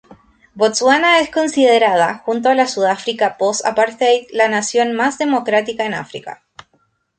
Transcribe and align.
Botsuana 0.55 1.19
es 1.19 1.29
considerada, 1.29 2.23
junto 2.25 2.49
a 2.49 2.55
la 2.55 2.67
Sudáfrica 2.67 3.37
post-apartheid, 3.37 4.29
la 4.31 4.47
nación 4.47 4.95
más 4.95 5.19
democrática 5.19 5.85
en 5.85 5.93
África. 5.93 6.43